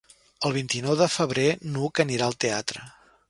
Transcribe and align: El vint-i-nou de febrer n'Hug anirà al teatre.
El 0.47 0.53
vint-i-nou 0.55 0.95
de 1.01 1.09
febrer 1.17 1.45
n'Hug 1.75 2.03
anirà 2.05 2.31
al 2.31 2.39
teatre. 2.47 2.89